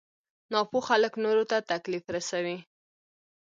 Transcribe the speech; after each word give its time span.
ناپوه 0.53 0.81
خلک 0.89 1.13
نورو 1.23 1.43
ته 1.51 1.57
تکليف 1.71 2.03
رسوي. 2.15 2.57